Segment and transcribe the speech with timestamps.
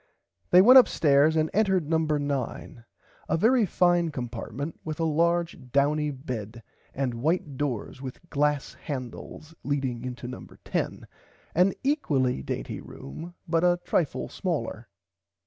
[0.49, 2.85] They went upstairs and entered number 9
[3.29, 6.63] a very fine compartment with a large douny bed
[6.95, 11.05] and white doors with glass handles leading into number 10
[11.53, 14.87] an equally dainty room but a trifle smaller.